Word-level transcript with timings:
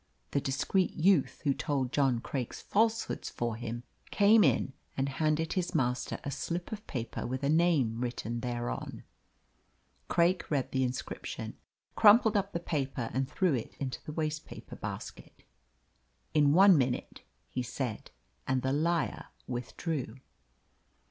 The 0.31 0.41
discreet 0.41 0.93
youth 0.95 1.41
who 1.43 1.53
told 1.53 1.91
John 1.91 2.21
Craik's 2.21 2.59
falsehoods 2.59 3.29
for 3.29 3.55
him 3.55 3.83
came 4.09 4.43
in 4.43 4.73
and 4.97 5.07
handed 5.07 5.53
his 5.53 5.75
master 5.75 6.17
a 6.23 6.31
slip 6.31 6.71
of 6.71 6.87
paper 6.87 7.27
with 7.27 7.43
a 7.43 7.49
name 7.49 8.01
written 8.01 8.39
thereon. 8.39 9.03
Craik 10.07 10.49
read 10.49 10.71
the 10.71 10.83
inscription, 10.83 11.55
crumpled 11.95 12.35
up 12.35 12.51
the 12.51 12.59
paper, 12.59 13.11
and 13.13 13.29
threw 13.29 13.53
it 13.53 13.75
into 13.79 14.03
the 14.03 14.11
waste 14.11 14.47
paper 14.47 14.75
basket. 14.75 15.43
"In 16.33 16.51
one 16.51 16.79
minute," 16.79 17.21
he 17.47 17.61
said, 17.61 18.09
and 18.47 18.63
the 18.63 18.73
liar 18.73 19.25
withdrew. 19.45 20.15